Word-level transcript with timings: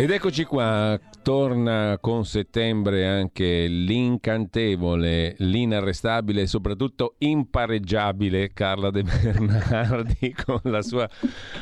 Ed 0.00 0.12
eccoci 0.12 0.44
qua, 0.44 0.96
torna 1.24 1.98
con 2.00 2.24
settembre 2.24 3.04
anche 3.04 3.66
l'incantevole, 3.66 5.34
l'inarrestabile 5.38 6.42
e 6.42 6.46
soprattutto 6.46 7.16
impareggiabile 7.18 8.52
Carla 8.52 8.90
De 8.90 9.02
Bernardi 9.02 10.32
con 10.46 10.60
la 10.62 10.82
sua 10.82 11.10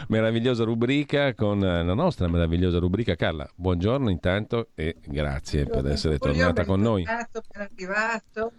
meravigliosa 0.09 0.65
rubrica, 0.65 1.33
con 1.33 1.61
la 1.61 1.95
nostra 1.95 2.29
meravigliosa 2.29 2.79
rubrica. 2.79 3.15
Carla, 3.15 3.49
buongiorno 3.55 4.11
intanto 4.11 4.69
e 4.75 4.97
grazie 5.03 5.65
per 5.65 5.87
essere 5.87 6.19
tornata 6.19 6.67
con 6.67 6.83
noi. 6.83 7.05
Ben 7.05 7.27
arrivato. 7.55 8.53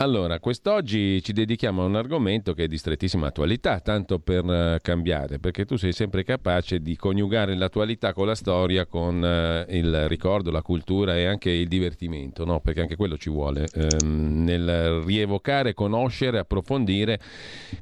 Allora, 0.00 0.38
quest'oggi 0.38 1.20
ci 1.24 1.32
dedichiamo 1.32 1.82
a 1.82 1.86
un 1.86 1.96
argomento 1.96 2.52
che 2.54 2.62
è 2.62 2.66
di 2.68 2.78
strettissima 2.78 3.26
attualità, 3.26 3.80
tanto 3.80 4.20
per 4.20 4.44
uh, 4.44 4.76
cambiare, 4.80 5.40
perché 5.40 5.64
tu 5.64 5.74
sei 5.74 5.92
sempre 5.92 6.22
capace 6.22 6.78
di 6.78 6.94
coniugare 6.94 7.56
l'attualità 7.56 8.12
con 8.12 8.28
la 8.28 8.36
storia, 8.36 8.86
con 8.86 9.16
uh, 9.20 9.74
il 9.74 10.06
ricordo, 10.06 10.52
la 10.52 10.62
cultura 10.62 11.16
e 11.16 11.24
anche 11.24 11.50
il 11.50 11.66
divertimento, 11.66 12.44
no? 12.44 12.60
perché 12.60 12.82
anche 12.82 12.94
quello 12.94 13.16
ci 13.16 13.28
vuole, 13.28 13.66
ehm, 13.74 14.44
nel 14.44 15.02
rievocare, 15.04 15.74
conoscere, 15.74 16.38
approfondire 16.38 17.18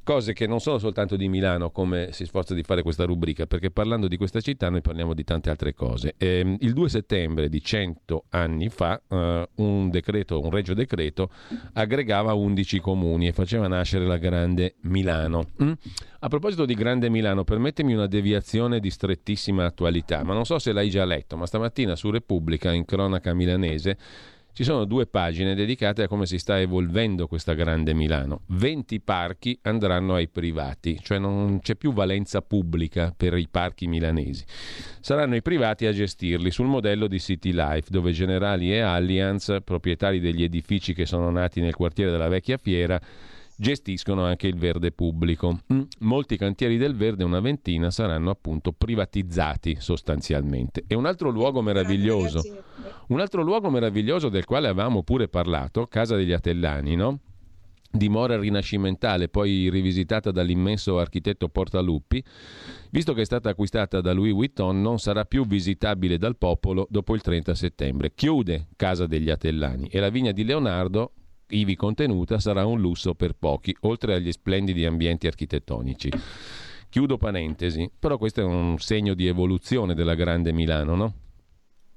cose 0.02 0.33
che 0.33 0.46
non 0.46 0.60
sono 0.60 0.79
soltanto 0.79 1.16
di 1.16 1.29
Milano, 1.29 1.69
come 1.71 2.12
si 2.12 2.24
sforza 2.24 2.55
di 2.55 2.62
fare 2.62 2.80
questa 2.80 3.05
rubrica, 3.05 3.45
perché 3.45 3.71
parlando 3.71 4.09
di 4.09 4.16
questa 4.16 4.40
città 4.40 4.71
noi 4.71 4.80
parliamo 4.80 5.12
di 5.12 5.23
tante 5.23 5.51
altre 5.51 5.74
cose. 5.74 6.15
Ehm, 6.16 6.57
il 6.60 6.73
2 6.73 6.88
settembre 6.88 7.51
di 7.51 7.62
100 7.62 8.24
anni 8.30 8.71
fa, 8.71 8.99
uh, 9.07 9.16
un 9.57 9.90
decreto, 9.90 10.40
un 10.40 10.51
regio 10.51 10.73
decreto, 10.73 11.29
aggregava 11.74 12.05
aggregava 12.07 12.35
11 12.35 12.79
comuni 12.79 13.26
e 13.26 13.32
faceva 13.32 13.66
nascere 13.66 14.07
la 14.07 14.16
Grande 14.16 14.76
Milano. 14.82 15.49
Mm? 15.60 15.73
A 16.21 16.29
proposito 16.29 16.65
di 16.65 16.74
Grande 16.74 17.10
Milano, 17.10 17.43
permettimi 17.43 17.95
una 17.95 18.07
deviazione 18.07 18.79
di 18.79 18.90
strettissima 18.90 19.65
attualità, 19.65 20.23
ma 20.23 20.32
non 20.32 20.45
so 20.45 20.60
se 20.60 20.73
l'hai 20.73 20.88
già 20.88 21.04
letto, 21.04 21.37
ma 21.37 21.46
stamattina 21.46 21.96
su 21.96 22.10
Repubblica, 22.10 22.73
in 22.73 22.84
cronaca 22.84 23.34
milanese, 23.34 23.99
ci 24.57 24.65
sono 24.65 24.87
due 24.87 25.07
pagine 25.07 25.54
dedicate 25.54 26.04
a 26.04 26.09
come 26.09 26.24
si 26.24 26.38
sta 26.38 26.59
evolvendo 26.59 27.26
questa 27.26 27.52
grande 27.52 27.93
Milano. 27.93 28.40
20 28.46 29.02
parchi 29.02 29.59
andranno 29.60 30.15
ai 30.15 30.29
privati, 30.29 30.99
cioè 31.02 31.18
non 31.18 31.60
c'è 31.60 31.74
più 31.74 31.93
valenza 31.93 32.40
pubblica 32.40 33.12
per 33.15 33.37
i 33.37 33.49
parchi 33.51 33.87
milanesi. 33.87 34.46
Saranno 35.01 35.37
i 35.37 35.43
privati 35.43 35.84
a 35.84 35.93
gestirli 35.93 36.51
sul 36.51 36.68
modello 36.68 37.07
di 37.07 37.21
City 37.21 37.52
Life, 37.52 37.90
dove 37.90 38.12
Generali 38.12 38.73
e 38.73 38.80
Allianz, 38.80 39.59
proprietari 39.62 40.21
degli 40.21 40.43
edifici 40.43 40.95
che 40.95 41.04
sono 41.04 41.29
nati 41.29 41.60
nel 41.60 41.74
quartiere 41.74 42.10
della 42.10 42.29
vecchia 42.29 42.57
fiera, 42.57 42.99
gestiscono 43.57 44.24
anche 44.24 44.46
il 44.46 44.57
verde 44.57 44.93
pubblico. 44.93 45.60
Mm. 45.73 45.82
Molti 46.01 46.37
cantieri 46.37 46.76
del 46.76 46.95
verde, 46.95 47.24
una 47.24 47.40
ventina, 47.40 47.90
saranno 47.90 48.30
appunto 48.30 48.73
privatizzati 48.73 49.76
sostanzialmente. 49.80 50.85
E 50.87 50.95
un 50.95 51.07
altro 51.07 51.30
luogo 51.30 51.62
meraviglioso, 51.62 52.43
un 53.09 53.21
altro 53.21 53.43
luogo 53.43 53.71
meraviglioso 53.71 54.29
del 54.29 54.45
quale 54.45 54.68
avevamo 54.68 55.02
pure 55.02 55.29
parlato, 55.29 55.87
Casa 55.87 56.16
degli 56.16 56.32
Atellani, 56.32 56.95
no? 56.95 57.21
dimora 57.96 58.38
rinascimentale, 58.38 59.29
poi 59.29 59.71
rivisitata 59.71 60.30
dall'immenso 60.30 60.99
architetto 60.99 61.49
Portaluppi, 61.49 62.23
visto 62.90 63.15
che 63.15 63.23
è 63.23 63.24
stata 63.24 63.51
acquistata 63.51 64.00
da 64.00 64.12
Louis 64.12 64.32
Vuitton, 64.32 64.81
non 64.81 64.99
sarà 64.99 65.25
più 65.25 65.47
visitabile 65.47 66.19
dal 66.19 66.37
popolo 66.37 66.87
dopo 66.91 67.15
il 67.15 67.23
30 67.23 67.55
settembre. 67.55 68.12
Chiude 68.15 68.69
Casa 68.77 69.06
degli 69.06 69.31
Atellani 69.31 69.88
e 69.88 69.99
la 69.99 70.11
vigna 70.11 70.33
di 70.33 70.44
Leonardo 70.44 71.12
ivi 71.49 71.77
contenuta 71.77 72.39
sarà 72.39 72.67
un 72.67 72.81
lusso 72.81 73.15
per 73.15 73.34
pochi, 73.34 73.77
oltre 73.81 74.15
agli 74.15 74.33
splendidi 74.33 74.84
ambienti 74.84 75.27
architettonici. 75.27 76.11
Chiudo 76.89 77.19
parentesi, 77.19 77.91
però 77.99 78.17
questo 78.17 78.41
è 78.41 78.45
un 78.45 78.79
segno 78.79 79.15
di 79.15 79.27
evoluzione 79.27 79.95
della 79.95 80.15
grande 80.15 80.53
Milano, 80.53 80.95
no? 80.95 81.15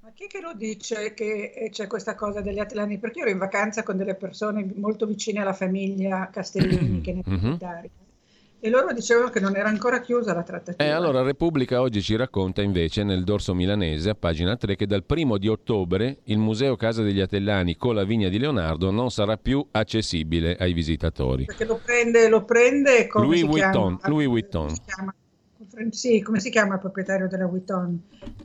Ma 0.01 0.11
chi 0.13 0.27
che 0.27 0.41
lo 0.41 0.53
dice 0.53 1.13
che 1.13 1.53
eh, 1.55 1.69
c'è 1.69 1.87
questa 1.87 2.15
cosa 2.15 2.41
degli 2.41 2.59
Atlani? 2.59 2.97
Perché 2.97 3.19
io 3.19 3.25
ero 3.25 3.33
in 3.33 3.39
vacanza 3.39 3.83
con 3.83 3.97
delle 3.97 4.15
persone 4.15 4.69
molto 4.75 5.05
vicine 5.05 5.41
alla 5.41 5.53
famiglia 5.53 6.29
Castellini, 6.29 6.99
che 7.01 7.13
ne 7.13 7.23
mm-hmm 7.27 7.55
e 8.61 8.69
loro 8.69 8.93
dicevano 8.93 9.29
che 9.29 9.39
non 9.39 9.55
era 9.55 9.69
ancora 9.69 10.01
chiusa 10.01 10.33
la 10.33 10.43
trattativa. 10.43 10.83
Eh, 10.83 10.91
allora 10.93 11.21
Repubblica 11.21 11.79
oggi 11.79 12.01
ci 12.01 12.15
racconta 12.15 12.61
invece 12.61 13.03
nel 13.03 13.23
dorso 13.23 13.53
milanese, 13.53 14.09
a 14.09 14.15
pagina 14.15 14.57
3, 14.57 14.75
che 14.75 14.85
dal 14.85 15.03
primo 15.03 15.37
di 15.37 15.47
ottobre 15.47 16.17
il 16.25 16.37
Museo 16.37 16.75
Casa 16.75 17.01
degli 17.01 17.21
Atellani 17.21 17.77
con 17.77 17.95
la 17.95 18.03
vigna 18.03 18.27
di 18.27 18.37
Leonardo 18.37 18.91
non 18.91 19.11
sarà 19.11 19.37
più 19.37 19.65
accessibile 19.71 20.57
ai 20.57 20.73
visitatori. 20.73 21.45
Perché 21.45 21.65
lo 21.65 21.79
prende, 21.83 22.27
lo 22.27 22.43
prende 22.43 23.07
come 23.07 23.25
Louis 23.25 23.39
si 23.39 23.47
Vuitton, 23.47 23.97
chiama? 23.97 23.99
Louis 24.07 24.27
Vuitton. 24.27 24.75
Sì, 25.91 26.21
come 26.21 26.39
si 26.41 26.49
chiama 26.49 26.73
il 26.73 26.79
proprietario 26.81 27.29
della 27.29 27.45
Vuitton? 27.45 28.01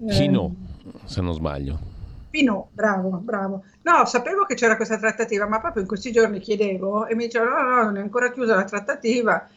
Pinot, 0.07 0.53
eh, 0.53 0.99
se 1.07 1.21
non 1.21 1.33
sbaglio. 1.33 1.93
Pinot, 2.31 2.67
bravo, 2.71 3.11
bravo. 3.23 3.65
No, 3.83 4.05
sapevo 4.05 4.45
che 4.45 4.55
c'era 4.55 4.77
questa 4.77 4.99
trattativa, 4.99 5.49
ma 5.49 5.59
proprio 5.61 5.83
in 5.83 5.89
questi 5.89 6.13
giorni 6.13 6.39
chiedevo 6.39 7.07
e 7.07 7.17
mi 7.17 7.25
dicevano 7.25 7.51
no, 7.51 7.77
no, 7.77 7.83
non 7.83 7.97
è 7.97 8.01
ancora 8.01 8.31
chiusa 8.31 8.55
la 8.55 8.65
trattativa 8.65 9.49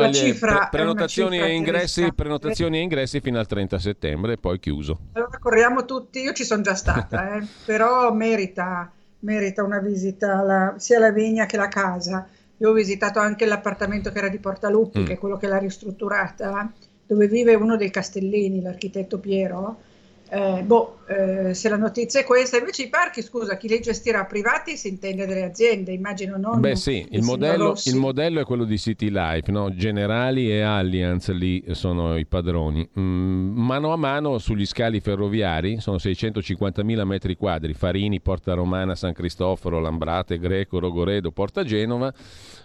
la 0.00 0.12
cifra 0.12 0.68
pre- 0.68 0.68
prenotazioni, 0.70 1.38
e 1.38 1.52
ingressi, 1.52 2.12
prenotazioni 2.14 2.78
e 2.78 2.82
ingressi 2.82 3.20
fino 3.20 3.38
al 3.38 3.46
30 3.46 3.78
settembre 3.78 4.34
e 4.34 4.36
poi 4.38 4.58
chiuso. 4.58 4.98
Allora 5.12 5.38
corriamo 5.38 5.84
tutti, 5.84 6.20
io 6.20 6.32
ci 6.32 6.44
sono 6.44 6.62
già 6.62 6.74
stata, 6.74 7.36
eh, 7.36 7.46
però 7.64 8.12
merita, 8.12 8.90
merita, 9.20 9.62
una 9.62 9.80
visita 9.80 10.38
alla, 10.38 10.74
sia 10.78 10.98
la 10.98 11.10
vigna 11.10 11.46
che 11.46 11.56
la 11.56 11.68
casa. 11.68 12.26
Io 12.58 12.70
ho 12.70 12.72
visitato 12.72 13.18
anche 13.18 13.44
l'appartamento 13.44 14.10
che 14.10 14.18
era 14.18 14.28
di 14.28 14.38
Portaluppi, 14.38 15.00
mm. 15.00 15.04
che 15.04 15.12
è 15.14 15.18
quello 15.18 15.36
che 15.36 15.48
l'ha 15.48 15.58
ristrutturata, 15.58 16.70
dove 17.06 17.26
vive 17.26 17.54
uno 17.54 17.76
dei 17.76 17.90
Castellini, 17.90 18.62
l'architetto 18.62 19.18
Piero 19.18 19.90
eh, 20.34 20.62
boh, 20.62 21.00
eh, 21.08 21.52
se 21.52 21.68
la 21.68 21.76
notizia 21.76 22.20
è 22.20 22.24
questa, 22.24 22.56
invece 22.56 22.84
i 22.84 22.88
parchi, 22.88 23.20
scusa, 23.20 23.58
chi 23.58 23.68
li 23.68 23.80
gestirà 23.80 24.24
privati 24.24 24.78
si 24.78 24.88
intende 24.88 25.26
delle 25.26 25.42
aziende, 25.44 25.92
immagino 25.92 26.38
non. 26.38 26.58
Beh 26.58 26.74
sì, 26.74 27.06
il 27.10 27.22
modello, 27.22 27.74
il 27.84 27.96
modello, 27.96 28.40
è 28.40 28.44
quello 28.44 28.64
di 28.64 28.78
City 28.78 29.10
Life, 29.10 29.50
no? 29.50 29.74
Generali 29.74 30.50
e 30.50 30.62
Allianz 30.62 31.28
lì 31.32 31.62
sono 31.72 32.16
i 32.16 32.24
padroni. 32.24 32.88
Mm, 32.98 33.58
mano 33.58 33.92
a 33.92 33.96
mano 33.96 34.38
sugli 34.38 34.64
scali 34.64 35.00
ferroviari 35.00 35.80
sono 35.80 35.98
650.000 35.98 37.04
metri 37.04 37.36
quadri, 37.36 37.74
Farini, 37.74 38.22
Porta 38.22 38.54
Romana, 38.54 38.94
San 38.94 39.12
Cristoforo, 39.12 39.80
Lambrate, 39.80 40.38
Greco, 40.38 40.78
Rogoredo, 40.78 41.30
Porta 41.30 41.62
Genova 41.62 42.10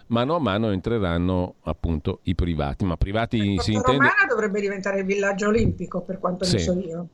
mano 0.06 0.36
a 0.36 0.38
mano 0.38 0.70
entreranno 0.70 1.56
appunto 1.64 2.20
i 2.22 2.34
privati. 2.34 2.86
Ma 2.86 2.96
privati 2.96 3.36
Porta 3.36 3.62
si 3.62 3.72
intende. 3.72 3.98
Romana 3.98 4.26
dovrebbe 4.26 4.58
diventare 4.58 5.00
il 5.00 5.04
villaggio 5.04 5.48
olimpico, 5.48 6.00
per 6.00 6.18
quanto 6.18 6.44
sì. 6.44 6.54
ne 6.54 6.60
so 6.62 6.78
io. 6.78 7.08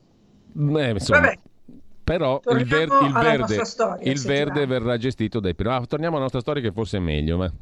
Beh, 0.57 0.91
insomma, 0.91 1.21
Vabbè. 1.21 1.39
Però 2.05 2.41
il, 2.51 2.65
ver- 2.67 2.93
il 3.03 3.13
verde, 3.13 3.65
storia, 3.65 4.13
il 4.13 4.21
verde 4.21 4.67
verrà 4.67 4.99
gestito 4.99 5.41
dai 5.41 5.55
privati. 5.55 5.85
Ah, 5.85 5.87
torniamo 5.87 6.17
alla 6.17 6.25
nostra 6.25 6.41
storia 6.41 6.63
che 6.63 6.71
forse 6.71 6.99
è 6.99 7.01
meglio. 7.01 7.39
Ma... 7.39 7.51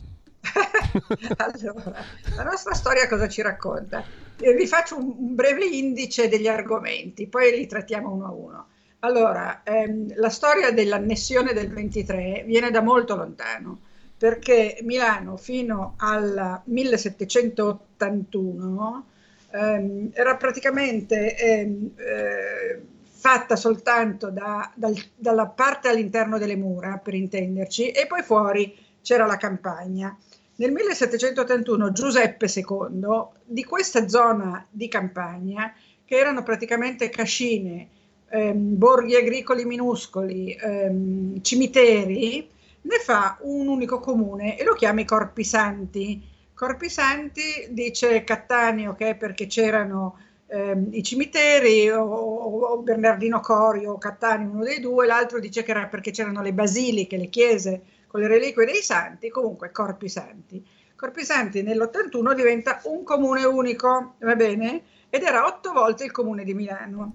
allora, 1.37 1.95
la 2.35 2.43
nostra 2.43 2.75
storia 2.75 3.07
cosa 3.09 3.29
ci 3.29 3.41
racconta? 3.41 4.05
Eh, 4.37 4.55
vi 4.55 4.67
faccio 4.67 4.99
un, 4.99 5.37
breve 5.37 5.65
indice 5.65 6.27
degli 6.29 6.49
argomenti, 6.49 7.29
poi 7.29 7.57
li 7.57 7.69
trattiamo 7.69 8.11
uno 8.11 8.27
a 8.27 8.33
uno. 8.33 8.67
Allora, 8.99 9.63
ehm, 9.63 10.15
la 10.17 10.29
storia 10.29 10.73
dell'annessione 10.73 11.53
del 11.53 11.73
23 11.73 12.43
viene 12.45 12.73
da 12.73 12.83
molto 12.83 13.15
lontano, 13.15 13.79
perché 14.19 14.79
Milano 14.83 15.37
fino 15.37 15.95
al 15.99 16.63
1781 16.65 19.07
ehm, 19.53 20.11
era 20.13 20.37
praticamente 20.37 21.37
ehm, 21.37 21.91
eh, 21.97 22.83
fatta 23.05 23.55
soltanto 23.55 24.31
da, 24.31 24.71
dal, 24.75 24.95
dalla 25.15 25.47
parte 25.47 25.89
all'interno 25.89 26.39
delle 26.39 26.57
mura, 26.57 26.99
per 26.99 27.15
intenderci, 27.15 27.91
e 27.91 28.07
poi 28.07 28.23
fuori 28.23 28.75
c'era 29.01 29.27
la 29.27 29.37
campagna. 29.37 30.17
Nel 30.57 30.73
1781 30.73 31.93
Giuseppe 31.93 32.47
II 32.53 33.27
di 33.45 33.65
questa 33.65 34.09
zona 34.09 34.67
di 34.69 34.89
campagna, 34.89 35.73
che 36.05 36.17
erano 36.17 36.43
praticamente 36.43 37.09
cascine, 37.09 37.89
ehm, 38.29 38.77
borghi 38.77 39.15
agricoli 39.15 39.65
minuscoli, 39.65 40.55
ehm, 40.55 41.41
cimiteri, 41.43 42.49
ne 42.83 42.99
fa 42.99 43.39
un 43.43 43.69
unico 43.69 44.01
comune 44.01 44.59
e 44.59 44.65
lo 44.65 44.75
chiama 44.75 45.01
i 45.01 45.05
Corpi 45.05 45.45
Santi 45.45 46.23
Corpi 46.63 46.89
Santi 46.89 47.67
dice 47.71 48.23
Cattaneo 48.23 48.95
che 48.95 49.09
è 49.09 49.15
perché 49.17 49.49
c'erano 49.49 50.17
ehm, 50.47 50.91
i 50.93 51.03
cimiteri 51.03 51.91
o, 51.91 52.05
o, 52.05 52.79
Bernardino 52.83 53.41
Corio 53.41 53.95
o 53.95 53.99
Cattaneo, 53.99 54.49
uno 54.49 54.63
dei 54.63 54.79
due, 54.79 55.05
l'altro 55.05 55.41
dice 55.41 55.65
che 55.65 55.73
era 55.73 55.89
perché 55.89 56.13
c'erano 56.13 56.41
le 56.41 56.53
basiliche, 56.53 57.17
le 57.17 57.29
chiese 57.31 57.83
con 58.07 58.21
le 58.21 58.29
reliquie 58.29 58.65
dei 58.65 58.81
santi, 58.81 59.29
comunque 59.29 59.73
Corpi 59.73 60.09
Santi. 60.09 60.65
Corpisanti 60.95 61.63
nell'81 61.63 62.33
diventa 62.33 62.81
un 62.85 63.03
comune 63.03 63.43
unico, 63.43 64.15
va 64.21 64.37
bene? 64.37 64.83
Ed 65.11 65.25
era 65.25 65.45
otto 65.45 65.73
volte 65.73 66.05
il 66.05 66.13
comune 66.13 66.45
di 66.45 66.55
Milano. 66.55 67.11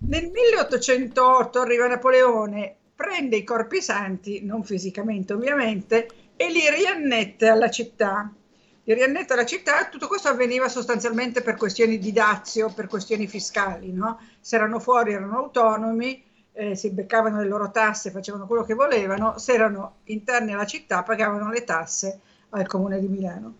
Nel 0.00 0.30
1808 0.30 1.60
arriva 1.60 1.86
Napoleone, 1.86 2.76
prende 2.94 3.36
i 3.36 3.42
Corpi 3.42 3.80
Santi, 3.80 4.44
non 4.44 4.62
fisicamente 4.64 5.32
ovviamente, 5.32 6.08
e 6.36 6.50
li 6.50 6.68
riannette 6.68 7.48
alla 7.48 7.70
città. 7.70 8.30
Li 8.84 8.94
riannette 8.94 9.32
alla 9.34 9.46
città, 9.46 9.86
tutto 9.86 10.08
questo 10.08 10.28
avveniva 10.28 10.68
sostanzialmente 10.68 11.40
per 11.42 11.56
questioni 11.56 11.98
di 11.98 12.12
dazio, 12.12 12.72
per 12.72 12.88
questioni 12.88 13.28
fiscali, 13.28 13.92
no? 13.92 14.18
Se 14.40 14.56
erano 14.56 14.80
fuori 14.80 15.12
erano 15.12 15.38
autonomi, 15.38 16.24
eh, 16.52 16.74
si 16.74 16.90
beccavano 16.90 17.40
le 17.40 17.46
loro 17.46 17.70
tasse, 17.70 18.10
facevano 18.10 18.46
quello 18.46 18.64
che 18.64 18.74
volevano, 18.74 19.38
se 19.38 19.52
erano 19.52 19.98
interni 20.04 20.52
alla 20.52 20.66
città 20.66 21.02
pagavano 21.02 21.50
le 21.50 21.64
tasse 21.64 22.20
al 22.50 22.66
comune 22.66 22.98
di 22.98 23.06
Milano. 23.06 23.54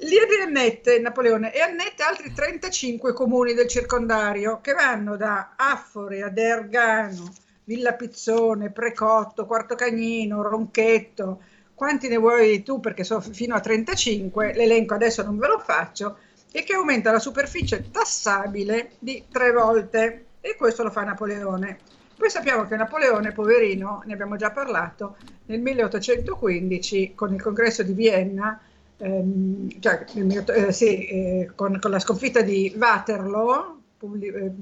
Lì 0.00 0.18
riannette 0.28 0.98
Napoleone 0.98 1.54
e 1.54 1.60
annette 1.60 2.02
altri 2.02 2.30
35 2.32 3.14
comuni 3.14 3.54
del 3.54 3.66
circondario 3.66 4.60
che 4.60 4.74
vanno 4.74 5.16
da 5.16 5.54
Affore 5.56 6.22
ad 6.22 6.36
Ergano, 6.36 7.32
Villa 7.64 7.94
Pizzone, 7.94 8.70
Precotto, 8.70 9.46
Quarto 9.46 9.74
Cagnino, 9.74 10.42
Ronchetto, 10.42 11.40
quanti 11.76 12.08
ne 12.08 12.16
vuoi 12.16 12.62
tu 12.62 12.80
perché 12.80 13.04
sono 13.04 13.20
fino 13.20 13.54
a 13.54 13.60
35, 13.60 14.54
l'elenco 14.54 14.94
adesso 14.94 15.22
non 15.22 15.36
ve 15.36 15.46
lo 15.46 15.58
faccio, 15.58 16.16
e 16.50 16.64
che 16.64 16.72
aumenta 16.72 17.12
la 17.12 17.18
superficie 17.18 17.90
tassabile 17.90 18.92
di 18.98 19.24
tre 19.30 19.52
volte 19.52 20.24
e 20.40 20.56
questo 20.56 20.82
lo 20.82 20.90
fa 20.90 21.02
Napoleone. 21.02 21.78
Poi 22.16 22.30
sappiamo 22.30 22.66
che 22.66 22.76
Napoleone, 22.76 23.32
poverino, 23.32 24.02
ne 24.06 24.14
abbiamo 24.14 24.36
già 24.36 24.50
parlato, 24.50 25.16
nel 25.46 25.60
1815 25.60 27.12
con 27.14 27.34
il 27.34 27.42
congresso 27.42 27.82
di 27.82 27.92
Vienna, 27.92 28.58
ehm, 28.96 29.68
cioè, 29.78 30.06
eh, 30.14 30.72
sì, 30.72 31.04
eh, 31.04 31.50
con, 31.54 31.78
con, 31.78 31.90
la 31.90 31.98
sconfitta 31.98 32.40
di 32.40 32.74
Waterloo, 32.74 33.80
pubblic- 33.98 34.34
eh, 34.34 34.52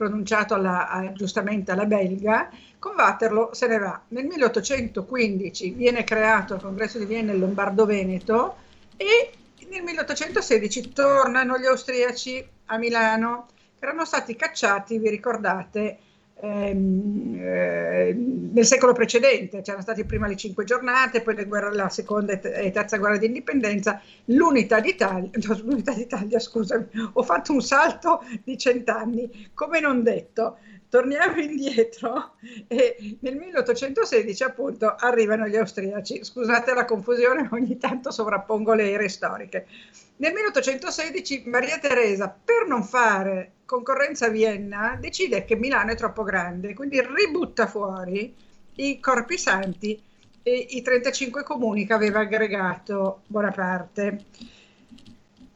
pronunciato 0.00 0.54
alla, 0.54 1.12
giustamente 1.14 1.72
alla 1.72 1.84
belga, 1.84 2.48
con 2.78 2.94
Waterloo 2.96 3.52
se 3.52 3.66
ne 3.66 3.76
va. 3.76 4.00
Nel 4.08 4.24
1815 4.24 5.72
viene 5.72 6.04
creato 6.04 6.54
il 6.54 6.62
congresso 6.62 6.98
di 6.98 7.04
Vienna 7.04 7.32
il 7.32 7.38
Lombardo-Veneto 7.38 8.56
e 8.96 9.30
nel 9.68 9.82
1816 9.82 10.94
tornano 10.94 11.58
gli 11.58 11.66
austriaci 11.66 12.42
a 12.66 12.78
Milano, 12.78 13.48
che 13.78 13.84
erano 13.84 14.06
stati 14.06 14.34
cacciati, 14.36 14.98
vi 14.98 15.10
ricordate, 15.10 15.98
ehm, 16.40 17.36
eh, 17.38 18.12
nel 18.52 18.64
secolo 18.64 18.92
precedente, 18.92 19.60
c'erano 19.60 19.82
state 19.82 20.04
prima 20.04 20.26
le 20.26 20.36
cinque 20.36 20.64
giornate, 20.64 21.22
poi 21.22 21.34
guerre, 21.44 21.74
la 21.74 21.88
seconda 21.88 22.32
e 22.40 22.70
terza 22.70 22.96
guerra 22.96 23.16
di 23.16 23.26
indipendenza, 23.26 24.00
l'unità 24.26 24.80
d'Italia, 24.80 25.30
l'unità 25.62 25.92
d'Italia, 25.92 26.38
scusami, 26.38 26.86
ho 27.12 27.22
fatto 27.22 27.52
un 27.52 27.62
salto 27.62 28.22
di 28.42 28.56
cent'anni, 28.58 29.50
come 29.54 29.80
non 29.80 30.02
detto, 30.02 30.58
torniamo 30.90 31.40
indietro 31.40 32.34
e 32.66 33.16
nel 33.20 33.36
1816 33.36 34.42
appunto 34.42 34.94
arrivano 34.94 35.46
gli 35.46 35.56
austriaci, 35.56 36.22
scusate 36.22 36.74
la 36.74 36.84
confusione, 36.84 37.48
ogni 37.52 37.78
tanto 37.78 38.10
sovrappongo 38.10 38.74
le 38.74 38.90
ere 38.90 39.08
storiche. 39.08 39.66
Nel 40.16 40.34
1816 40.34 41.44
Maria 41.46 41.78
Teresa, 41.78 42.28
per 42.28 42.66
non 42.66 42.82
fare 42.82 43.52
concorrenza 43.64 44.26
a 44.26 44.30
Vienna, 44.30 44.98
decide 45.00 45.46
che 45.46 45.56
Milano 45.56 45.92
è 45.92 45.96
troppo 45.96 46.24
grande, 46.24 46.74
quindi 46.74 47.00
ributta 47.00 47.66
fuori 47.66 48.34
i 48.74 49.00
corpi 49.00 49.38
santi 49.38 50.02
e 50.42 50.66
i 50.70 50.82
35 50.82 51.42
comuni 51.42 51.86
che 51.86 51.92
aveva 51.92 52.20
aggregato 52.20 53.22
Bonaparte. 53.26 54.24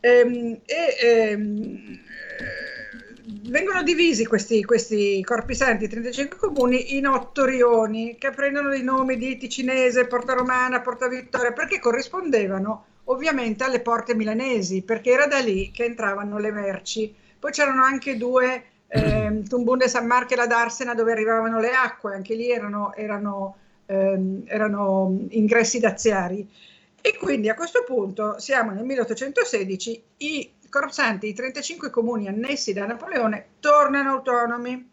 Ehm, 0.01 0.61
e, 0.65 0.97
ehm, 1.03 2.01
vengono 3.27 3.83
divisi 3.83 4.27
questi, 4.27 4.63
questi, 4.65 5.23
corpi 5.23 5.55
santi, 5.55 5.89
35 5.89 6.37
comuni, 6.37 6.97
in 6.97 7.07
otto 7.07 7.45
rioni 7.45 8.17
che 8.19 8.31
prendono 8.31 8.75
i 8.75 8.83
nomi 8.83 9.17
di 9.17 9.37
Ticinese, 9.37 10.07
Porta 10.07 10.35
Romana, 10.35 10.81
Porta 10.81 11.09
Vittoria, 11.09 11.53
perché 11.53 11.79
corrispondevano 11.79 12.85
ovviamente 13.05 13.65
alle 13.65 13.81
porte 13.81 14.15
milanesi, 14.15 14.83
perché 14.83 15.11
era 15.11 15.27
da 15.27 15.39
lì 15.39 15.71
che 15.71 15.85
entravano 15.85 16.39
le 16.39 16.51
merci. 16.51 17.15
Poi 17.39 17.51
c'erano 17.51 17.83
anche 17.83 18.17
due, 18.17 18.65
eh, 18.89 19.43
Tumbunde, 19.49 19.89
San 19.89 20.07
Marco 20.07 20.35
e 20.35 20.37
la 20.37 20.47
Darsena, 20.47 20.95
dove 20.95 21.13
arrivavano 21.13 21.61
le 21.61 21.71
acque, 21.71 22.15
anche 22.15 22.35
lì 22.35 22.51
erano, 22.51 22.95
erano, 22.95 23.57
ehm, 23.87 24.43
erano 24.47 25.25
ingressi 25.31 25.81
daziari. 25.81 26.47
E 27.01 27.17
quindi 27.19 27.51
a 27.51 27.55
questo 27.55 27.85
punto 27.87 28.39
siamo 28.39 28.71
nel 28.71 28.85
1816, 28.85 30.03
i 30.19 30.51
corsanti, 30.81 31.29
i 31.29 31.35
35 31.35 31.89
comuni 31.89 32.27
annessi 32.27 32.73
da 32.73 32.85
Napoleone, 32.85 33.47
tornano 33.61 34.11
autonomi. 34.11 34.91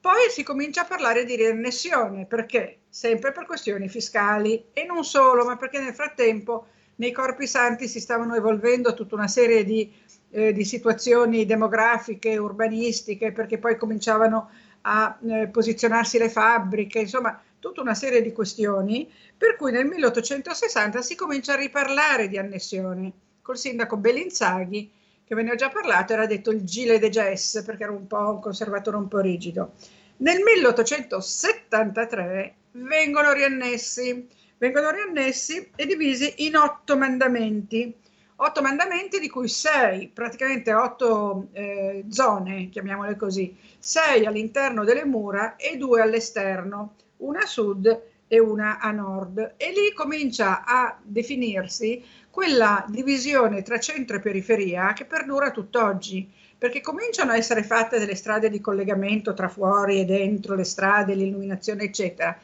Poi 0.00 0.30
si 0.30 0.42
comincia 0.42 0.82
a 0.82 0.86
parlare 0.86 1.24
di 1.24 1.36
riannessione, 1.36 2.26
perché? 2.26 2.78
Sempre 2.88 3.30
per 3.30 3.46
questioni 3.46 3.88
fiscali 3.88 4.66
e 4.72 4.84
non 4.84 5.04
solo, 5.04 5.44
ma 5.44 5.56
perché 5.56 5.78
nel 5.78 5.94
frattempo 5.94 6.66
nei 6.96 7.12
corpi 7.12 7.46
santi 7.46 7.86
si 7.86 8.00
stavano 8.00 8.34
evolvendo 8.34 8.94
tutta 8.94 9.14
una 9.14 9.28
serie 9.28 9.62
di, 9.62 9.92
eh, 10.30 10.52
di 10.52 10.64
situazioni 10.64 11.46
demografiche, 11.46 12.36
urbanistiche, 12.36 13.30
perché 13.30 13.58
poi 13.58 13.76
cominciavano 13.76 14.50
a 14.82 15.16
eh, 15.28 15.46
posizionarsi 15.46 16.18
le 16.18 16.28
fabbriche, 16.28 16.98
insomma 16.98 17.40
tutta 17.60 17.80
una 17.80 17.94
serie 17.94 18.20
di 18.20 18.32
questioni, 18.32 19.08
per 19.36 19.54
cui 19.54 19.70
nel 19.70 19.86
1860 19.86 21.02
si 21.02 21.14
comincia 21.14 21.52
a 21.52 21.56
riparlare 21.56 22.26
di 22.26 22.38
annessione 22.38 23.12
col 23.48 23.56
sindaco 23.56 23.96
Bellinzaghi, 23.96 24.92
che 25.24 25.34
ve 25.34 25.42
ne 25.42 25.52
ho 25.52 25.54
già 25.54 25.70
parlato, 25.70 26.12
era 26.12 26.26
detto 26.26 26.50
il 26.50 26.64
Gile 26.64 26.98
de 26.98 27.08
Gess, 27.08 27.64
perché 27.64 27.84
era 27.84 27.92
un 27.92 28.06
po' 28.06 28.18
un 28.18 28.40
conservatore 28.40 28.98
un 28.98 29.08
po' 29.08 29.20
rigido. 29.20 29.72
Nel 30.18 30.42
1873 30.42 32.54
vengono 32.72 33.32
riannessi 33.32 34.28
vengono 34.58 34.90
riannessi 34.90 35.70
e 35.74 35.86
divisi 35.86 36.44
in 36.44 36.56
otto 36.56 36.98
mandamenti. 36.98 37.96
Otto 38.36 38.60
mandamenti 38.60 39.18
di 39.18 39.30
cui 39.30 39.48
sei, 39.48 40.08
praticamente 40.08 40.74
otto 40.74 41.48
eh, 41.52 42.04
zone, 42.10 42.68
chiamiamole 42.68 43.16
così, 43.16 43.56
sei 43.78 44.26
all'interno 44.26 44.84
delle 44.84 45.06
mura 45.06 45.56
e 45.56 45.78
due 45.78 46.02
all'esterno, 46.02 46.96
una 47.18 47.40
a 47.40 47.46
sud 47.46 48.07
e 48.28 48.38
una 48.38 48.78
a 48.78 48.90
nord. 48.92 49.54
E 49.56 49.72
lì 49.72 49.92
comincia 49.92 50.64
a 50.64 50.96
definirsi 51.02 52.04
quella 52.30 52.84
divisione 52.88 53.62
tra 53.62 53.80
centro 53.80 54.16
e 54.16 54.20
periferia 54.20 54.92
che 54.92 55.06
perdura 55.06 55.50
tutt'oggi, 55.50 56.30
perché 56.56 56.80
cominciano 56.80 57.32
a 57.32 57.36
essere 57.36 57.64
fatte 57.64 57.98
delle 57.98 58.14
strade 58.14 58.50
di 58.50 58.60
collegamento 58.60 59.34
tra 59.34 59.48
fuori 59.48 60.00
e 60.00 60.04
dentro 60.04 60.54
le 60.54 60.64
strade, 60.64 61.14
l'illuminazione, 61.14 61.84
eccetera 61.84 62.38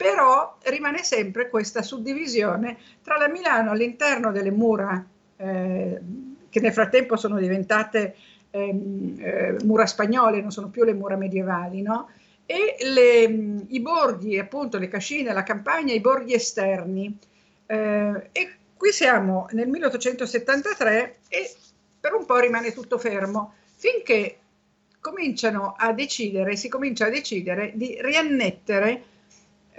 però 0.00 0.56
rimane 0.62 1.02
sempre 1.02 1.50
questa 1.50 1.82
suddivisione 1.82 2.78
tra 3.02 3.18
la 3.18 3.28
Milano 3.28 3.72
all'interno 3.72 4.32
delle 4.32 4.50
mura, 4.50 5.04
eh, 5.36 6.00
che 6.48 6.60
nel 6.60 6.72
frattempo 6.72 7.16
sono 7.16 7.36
diventate 7.36 8.14
ehm, 8.50 9.16
eh, 9.18 9.56
mura 9.64 9.84
spagnole, 9.84 10.40
non 10.40 10.52
sono 10.52 10.68
più 10.68 10.84
le 10.84 10.94
mura 10.94 11.16
medievali, 11.16 11.82
no? 11.82 12.08
E 12.50 12.74
le, 12.80 13.64
i 13.68 13.78
borghi, 13.78 14.36
appunto 14.36 14.76
le 14.76 14.88
cascine, 14.88 15.32
la 15.32 15.44
campagna, 15.44 15.94
i 15.94 16.00
borghi 16.00 16.34
esterni. 16.34 17.16
Eh, 17.64 18.28
e 18.32 18.50
qui 18.76 18.90
siamo 18.90 19.46
nel 19.52 19.68
1873 19.68 21.18
e 21.28 21.54
per 22.00 22.14
un 22.14 22.26
po' 22.26 22.38
rimane 22.38 22.72
tutto 22.72 22.98
fermo, 22.98 23.54
finché 23.76 24.38
cominciano 25.00 25.76
a 25.78 25.92
decidere, 25.92 26.56
si 26.56 26.68
comincia 26.68 27.06
a 27.06 27.10
decidere 27.10 27.70
di 27.76 27.96
riannettere 28.00 29.04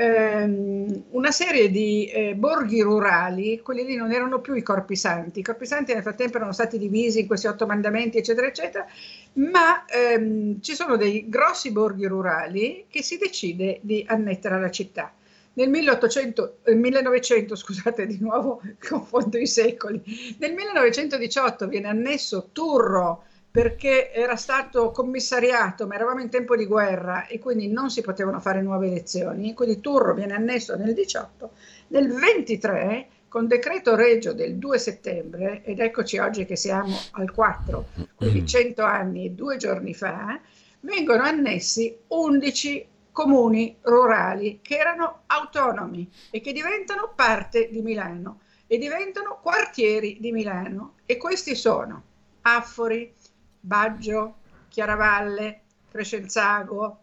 ehm, 0.01 1.03
una 1.11 1.31
serie 1.31 1.69
di 1.69 2.07
eh, 2.07 2.33
borghi 2.35 2.81
rurali, 2.81 3.61
quelli 3.61 3.85
lì 3.85 3.95
non 3.95 4.11
erano 4.11 4.39
più 4.39 4.55
i 4.55 4.63
corpi 4.63 4.95
santi, 4.95 5.39
i 5.39 5.43
corpi 5.43 5.65
santi 5.65 5.93
nel 5.93 6.01
frattempo 6.01 6.37
erano 6.37 6.53
stati 6.53 6.77
divisi 6.77 7.19
in 7.19 7.27
questi 7.27 7.47
otto 7.47 7.65
mandamenti, 7.67 8.17
eccetera, 8.17 8.47
eccetera, 8.47 8.85
ma 9.33 9.85
ehm, 9.85 10.61
ci 10.61 10.73
sono 10.73 10.97
dei 10.97 11.29
grossi 11.29 11.71
borghi 11.71 12.05
rurali 12.07 12.85
che 12.89 13.03
si 13.03 13.17
decide 13.17 13.79
di 13.81 14.03
annettere 14.07 14.55
alla 14.55 14.71
città. 14.71 15.13
Nel 15.53 15.69
1800, 15.69 16.57
eh, 16.63 16.75
1900, 16.75 17.55
scusate 17.55 18.07
di 18.07 18.17
nuovo, 18.19 18.61
confondo 18.87 19.37
i 19.37 19.47
secoli, 19.47 20.01
nel 20.39 20.53
1918 20.53 21.67
viene 21.67 21.87
annesso 21.87 22.49
Turro, 22.51 23.25
perché 23.51 24.13
era 24.13 24.37
stato 24.37 24.91
commissariato, 24.91 25.85
ma 25.85 25.95
eravamo 25.95 26.21
in 26.21 26.29
tempo 26.29 26.55
di 26.55 26.65
guerra 26.65 27.27
e 27.27 27.37
quindi 27.37 27.67
non 27.67 27.89
si 27.89 28.01
potevano 28.01 28.39
fare 28.39 28.61
nuove 28.61 28.87
elezioni, 28.87 29.53
quindi 29.53 29.81
Turro 29.81 30.13
viene 30.13 30.33
annesso 30.33 30.77
nel 30.77 30.93
18, 30.93 31.51
nel 31.87 32.13
23 32.13 33.07
con 33.27 33.47
decreto 33.47 33.95
regio 33.95 34.33
del 34.33 34.55
2 34.55 34.79
settembre, 34.79 35.63
ed 35.63 35.79
eccoci 35.79 36.17
oggi 36.17 36.45
che 36.45 36.55
siamo 36.55 36.95
al 37.11 37.31
4, 37.31 37.85
quindi 38.15 38.45
100 38.45 38.81
mm. 38.81 38.85
anni 38.85 39.25
e 39.25 39.29
due 39.31 39.57
giorni 39.57 39.93
fa, 39.93 40.39
vengono 40.81 41.23
annessi 41.23 41.97
11 42.07 42.87
comuni 43.11 43.75
rurali 43.81 44.59
che 44.61 44.77
erano 44.77 45.23
autonomi 45.27 46.09
e 46.29 46.39
che 46.39 46.53
diventano 46.53 47.11
parte 47.15 47.69
di 47.69 47.81
Milano 47.81 48.41
e 48.67 48.77
diventano 48.77 49.39
quartieri 49.41 50.17
di 50.19 50.31
Milano. 50.31 50.95
E 51.05 51.17
questi 51.17 51.55
sono 51.55 52.03
Affori, 52.43 53.13
Baggio, 53.61 54.35
Chiaravalle, 54.67 55.61
Crescenzago, 55.89 56.99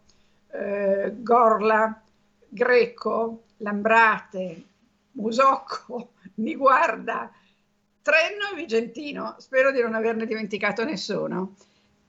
eh, 0.51 1.13
Gorla, 1.17 2.01
Greco, 2.47 3.43
Lambrate, 3.57 4.63
Musocco, 5.13 6.11
Niguarda, 6.35 7.31
Trenno 8.01 8.51
e 8.51 8.55
Vigentino. 8.55 9.35
Spero 9.39 9.71
di 9.71 9.81
non 9.81 9.93
averne 9.93 10.25
dimenticato 10.25 10.83
nessuno. 10.83 11.55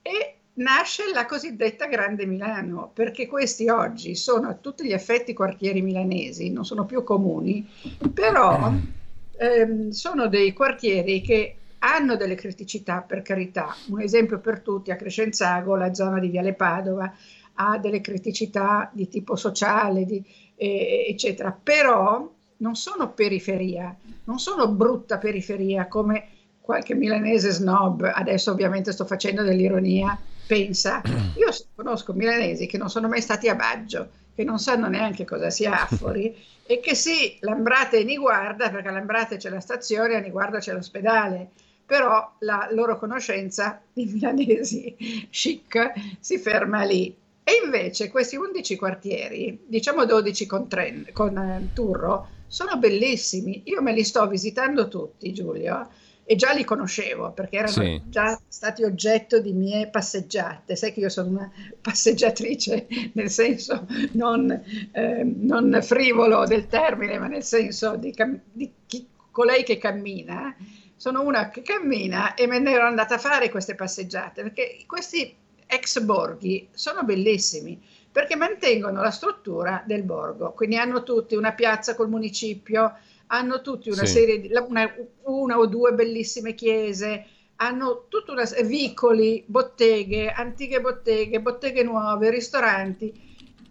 E 0.01 0.35
nasce 0.53 1.11
la 1.13 1.25
cosiddetta 1.25 1.85
Grande 1.85 2.25
Milano, 2.25 2.91
perché 2.93 3.27
questi 3.27 3.69
oggi 3.69 4.15
sono 4.15 4.49
a 4.49 4.55
tutti 4.55 4.85
gli 4.85 4.91
effetti 4.91 5.33
quartieri 5.33 5.81
milanesi, 5.81 6.51
non 6.51 6.65
sono 6.65 6.85
più 6.85 7.03
comuni, 7.03 7.67
però 8.13 8.71
ehm, 9.37 9.89
sono 9.89 10.27
dei 10.27 10.53
quartieri 10.53 11.21
che 11.21 11.55
hanno 11.83 12.15
delle 12.15 12.35
criticità, 12.35 13.01
per 13.01 13.21
carità. 13.21 13.75
Un 13.89 14.01
esempio 14.01 14.39
per 14.39 14.61
tutti, 14.61 14.91
a 14.91 14.95
Crescenzago, 14.95 15.75
la 15.75 15.93
zona 15.93 16.19
di 16.19 16.29
Viale 16.29 16.53
Padova, 16.53 17.11
ha 17.55 17.77
delle 17.77 18.01
criticità 18.01 18.89
di 18.93 19.07
tipo 19.07 19.35
sociale, 19.35 20.05
di, 20.05 20.23
eh, 20.55 21.05
eccetera, 21.09 21.51
però 21.51 22.29
non 22.57 22.75
sono 22.75 23.11
periferia, 23.11 23.95
non 24.25 24.39
sono 24.39 24.67
brutta 24.67 25.17
periferia 25.17 25.87
come 25.87 26.27
qualche 26.61 26.93
milanese 26.93 27.49
snob, 27.49 28.09
adesso 28.13 28.51
ovviamente 28.51 28.91
sto 28.91 29.05
facendo 29.05 29.41
dell'ironia, 29.41 30.17
pensa. 30.45 31.01
Io 31.35 31.47
conosco 31.75 32.13
milanesi 32.13 32.67
che 32.67 32.77
non 32.77 32.89
sono 32.89 33.07
mai 33.07 33.21
stati 33.21 33.49
a 33.49 33.55
Baggio, 33.55 34.09
che 34.35 34.43
non 34.43 34.59
sanno 34.59 34.87
neanche 34.87 35.25
cosa 35.25 35.49
sia 35.49 35.81
Affori 35.89 36.35
e 36.65 36.79
che 36.79 36.95
sì, 36.95 37.37
Lambrate 37.41 37.99
e 37.99 38.03
Niguarda, 38.03 38.69
perché 38.69 38.87
a 38.87 38.91
Lambrate 38.91 39.37
c'è 39.37 39.49
la 39.49 39.59
stazione, 39.59 40.15
a 40.15 40.19
Niguarda 40.19 40.59
c'è 40.59 40.73
l'ospedale, 40.73 41.49
però 41.91 42.35
la 42.39 42.69
loro 42.71 42.97
conoscenza 42.97 43.81
di 43.91 44.05
milanesi 44.05 44.95
chic 45.29 45.91
si 46.21 46.37
ferma 46.37 46.83
lì. 46.83 47.13
E 47.43 47.51
invece 47.65 48.09
questi 48.09 48.37
11 48.37 48.77
quartieri, 48.77 49.65
diciamo 49.67 50.05
12 50.05 50.45
con, 50.45 50.69
Tren, 50.69 51.07
con 51.11 51.37
eh, 51.37 51.67
Turro, 51.73 52.29
sono 52.47 52.77
bellissimi. 52.77 53.63
Io 53.65 53.81
me 53.81 53.91
li 53.91 54.05
sto 54.05 54.25
visitando 54.29 54.87
tutti, 54.87 55.33
Giulio, 55.33 55.89
e 56.23 56.35
già 56.37 56.53
li 56.53 56.63
conoscevo 56.63 57.31
perché 57.31 57.57
erano 57.57 57.73
sì. 57.73 58.01
già 58.05 58.39
stati 58.47 58.83
oggetto 58.85 59.41
di 59.41 59.51
mie 59.51 59.87
passeggiate. 59.87 60.77
Sai 60.77 60.93
che 60.93 61.01
io 61.01 61.09
sono 61.09 61.27
una 61.27 61.51
passeggiatrice 61.81 62.87
nel 63.15 63.29
senso 63.29 63.85
non, 64.13 64.49
eh, 64.93 65.23
non 65.25 65.77
frivolo 65.81 66.45
del 66.45 66.67
termine, 66.67 67.19
ma 67.19 67.27
nel 67.27 67.43
senso 67.43 67.97
di, 67.97 68.13
cam- 68.13 68.39
di 68.49 68.71
chi, 68.85 69.05
colei 69.29 69.65
che 69.65 69.77
cammina. 69.77 70.55
Sono 71.01 71.23
una 71.23 71.49
che 71.49 71.63
cammina 71.63 72.35
e 72.35 72.45
me 72.45 72.59
ne 72.59 72.73
ero 72.73 72.85
andata 72.85 73.15
a 73.15 73.17
fare 73.17 73.49
queste 73.49 73.73
passeggiate 73.73 74.43
perché 74.43 74.83
questi 74.85 75.35
ex 75.65 75.99
borghi 76.01 76.67
sono 76.73 77.01
bellissimi 77.01 77.81
perché 78.11 78.35
mantengono 78.35 79.01
la 79.01 79.09
struttura 79.09 79.81
del 79.83 80.03
borgo, 80.03 80.51
quindi 80.51 80.77
hanno 80.77 81.01
tutti 81.01 81.33
una 81.33 81.53
piazza 81.53 81.95
col 81.95 82.07
municipio, 82.07 82.99
hanno 83.25 83.61
tutti 83.61 83.89
una 83.89 84.05
sì. 84.05 84.11
serie 84.11 84.41
di 84.41 84.51
una, 84.53 84.93
una, 85.23 85.57
o 85.57 85.65
due 85.65 85.93
bellissime 85.93 86.53
chiese, 86.53 87.25
hanno 87.55 88.05
tutta 88.07 88.33
una 88.33 88.47
vicoli, 88.63 89.43
botteghe, 89.43 90.29
antiche 90.29 90.81
botteghe, 90.81 91.41
botteghe 91.41 91.81
nuove, 91.81 92.29
ristoranti 92.29 93.11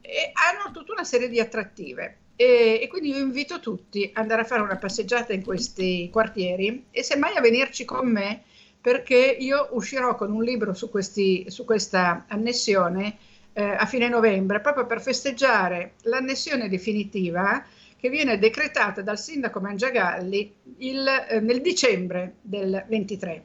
e 0.01 0.33
hanno 0.33 0.73
tutta 0.73 0.91
una 0.91 1.05
serie 1.05 1.29
di 1.29 1.39
attrattive. 1.39 2.20
E, 2.41 2.81
e, 2.81 2.89
quindi 2.89 3.11
io 3.11 3.19
invito 3.19 3.61
tutti 3.61 4.03
ad 4.03 4.23
andare 4.23 4.41
a 4.41 4.45
fare 4.47 4.63
una 4.63 4.79
passeggiata 4.79 5.35
in 5.35 5.45
questi 5.45 6.09
quartieri 6.11 6.87
e 6.91 7.03
semmai 7.03 7.37
a 7.37 7.43
venirci 7.43 7.85
con 7.85 8.11
me 8.11 8.45
perché 8.81 9.37
io 9.39 9.69
uscirò 9.73 10.15
con 10.15 10.33
un 10.33 10.43
libro 10.43 10.73
su, 10.73 10.89
questi, 10.89 11.45
su 11.51 11.67
questa 11.67 12.25
annessione 12.29 13.19
eh, 13.53 13.63
a 13.63 13.85
fine 13.85 14.09
novembre 14.09 14.61
proprio 14.61 14.87
per 14.87 15.03
festeggiare 15.03 15.97
l'annessione 16.05 16.71
definitiva 16.71 17.63
che 17.99 18.09
viene 18.09 18.39
decretata 18.39 19.03
dal 19.03 19.19
sindaco 19.19 19.61
Mangiagalli 19.61 20.55
il, 20.79 21.07
eh, 21.07 21.41
nel 21.41 21.61
dicembre 21.61 22.37
del 22.41 22.87
23. 22.89 23.45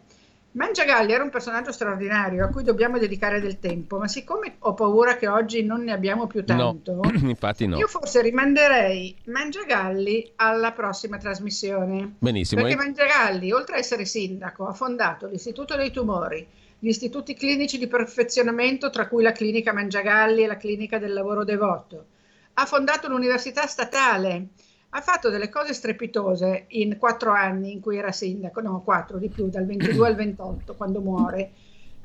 Mangiagalli 0.56 1.12
era 1.12 1.24
un 1.24 1.30
personaggio 1.30 1.74
straordinario 1.74 2.46
a 2.46 2.48
cui 2.48 2.64
dobbiamo 2.64 2.98
dedicare 2.98 3.42
del 3.42 3.60
tempo, 3.60 3.98
ma 3.98 4.08
siccome 4.08 4.56
ho 4.60 4.74
paura 4.74 5.18
che 5.18 5.28
oggi 5.28 5.64
non 5.64 5.84
ne 5.84 5.92
abbiamo 5.92 6.28
più 6.28 6.46
tanto, 6.46 6.94
no, 6.94 7.12
infatti 7.28 7.68
no. 7.68 7.76
io 7.78 7.88
forse 7.88 8.22
rimanderei 8.22 9.14
Mangiagalli 9.26 10.32
alla 10.38 10.72
prossima 10.72 11.18
trasmissione. 11.18 12.16
Benissimo. 12.20 12.62
Perché 12.62 12.78
Mangiagalli, 12.78 13.52
oltre 13.52 13.76
a 13.76 13.80
essere 13.80 14.06
sindaco, 14.06 14.66
ha 14.66 14.72
fondato 14.72 15.28
l'Istituto 15.28 15.76
dei 15.76 15.92
Tumori, 15.92 16.48
gli 16.80 16.88
istituti 16.88 17.34
clinici 17.34 17.78
di 17.78 17.88
perfezionamento, 17.88 18.90
tra 18.90 19.10
cui 19.10 19.24
la 19.24 19.34
clinica 19.34 19.74
Mangiagalli 19.74 20.44
e 20.44 20.48
la 20.48 20.58
clinica 20.58 20.98
del 21.00 21.12
lavoro 21.12 21.44
devoto. 21.44 22.06
Ha 22.54 22.66
fondato 22.66 23.10
l'università 23.10 23.68
statale, 23.68 24.48
ha 24.96 25.02
fatto 25.02 25.30
delle 25.30 25.50
cose 25.50 25.74
strepitose 25.74 26.68
in 26.70 26.98
quattro 26.98 27.34
anni 27.34 27.74
in 27.74 27.82
cui 27.82 27.98
era 27.98 28.14
sindaco, 28.14 28.62
no, 28.62 28.82
quattro 28.82 29.18
di 29.18 29.28
più, 29.28 29.50
dal 29.50 29.66
22 29.66 30.08
al 30.08 30.16
28, 30.16 30.74
quando 30.76 31.02
muore. 31.02 31.52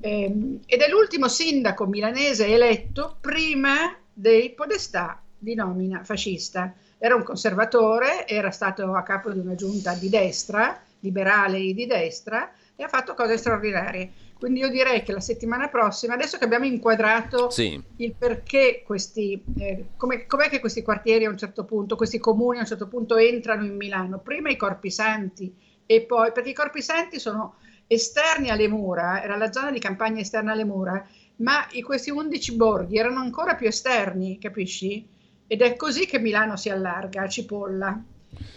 Eh, 0.00 0.58
ed 0.66 0.80
è 0.80 0.88
l'ultimo 0.88 1.28
sindaco 1.28 1.86
milanese 1.86 2.46
eletto 2.46 3.16
prima 3.20 3.96
dei 4.12 4.50
podestà 4.50 5.22
di 5.38 5.54
nomina 5.54 6.02
fascista. 6.02 6.74
Era 6.98 7.14
un 7.14 7.22
conservatore, 7.22 8.26
era 8.26 8.50
stato 8.50 8.92
a 8.92 9.02
capo 9.04 9.30
di 9.30 9.38
una 9.38 9.54
giunta 9.54 9.94
di 9.94 10.08
destra, 10.08 10.80
liberale 10.98 11.60
di 11.60 11.86
destra, 11.86 12.50
e 12.74 12.82
ha 12.82 12.88
fatto 12.88 13.14
cose 13.14 13.36
straordinarie. 13.36 14.10
Quindi 14.40 14.60
io 14.60 14.70
direi 14.70 15.02
che 15.02 15.12
la 15.12 15.20
settimana 15.20 15.68
prossima, 15.68 16.14
adesso 16.14 16.38
che 16.38 16.44
abbiamo 16.44 16.64
inquadrato 16.64 17.50
sì. 17.50 17.78
il 17.96 18.14
perché 18.16 18.82
questi, 18.86 19.44
eh, 19.58 19.84
come, 19.98 20.24
com'è 20.24 20.48
che 20.48 20.60
questi 20.60 20.80
quartieri 20.80 21.26
a 21.26 21.28
un 21.28 21.36
certo 21.36 21.64
punto, 21.64 21.94
questi 21.94 22.18
comuni 22.18 22.56
a 22.56 22.62
un 22.62 22.66
certo 22.66 22.88
punto 22.88 23.18
entrano 23.18 23.66
in 23.66 23.76
Milano, 23.76 24.18
prima 24.18 24.48
i 24.48 24.56
Corpi 24.56 24.90
Santi 24.90 25.54
e 25.84 26.00
poi, 26.00 26.32
perché 26.32 26.48
i 26.48 26.54
Corpi 26.54 26.80
Santi 26.80 27.18
sono 27.18 27.56
esterni 27.86 28.48
alle 28.48 28.66
mura, 28.66 29.22
era 29.22 29.36
la 29.36 29.52
zona 29.52 29.70
di 29.70 29.78
campagna 29.78 30.22
esterna 30.22 30.52
alle 30.52 30.64
mura, 30.64 31.06
ma 31.36 31.66
i, 31.72 31.82
questi 31.82 32.08
11 32.08 32.56
borghi 32.56 32.96
erano 32.96 33.20
ancora 33.20 33.56
più 33.56 33.66
esterni, 33.66 34.38
capisci? 34.38 35.06
Ed 35.46 35.60
è 35.60 35.76
così 35.76 36.06
che 36.06 36.18
Milano 36.18 36.56
si 36.56 36.70
allarga 36.70 37.24
a 37.24 37.28
cipolla. 37.28 38.02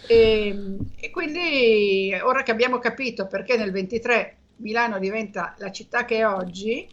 E, 0.06 0.76
e 0.96 1.10
quindi 1.10 2.16
ora 2.22 2.42
che 2.42 2.52
abbiamo 2.52 2.78
capito 2.78 3.26
perché 3.26 3.58
nel 3.58 3.70
23 3.70 4.36
Milano 4.56 4.98
diventa 4.98 5.54
la 5.58 5.70
città 5.70 6.04
che 6.04 6.18
è 6.18 6.26
oggi, 6.26 6.88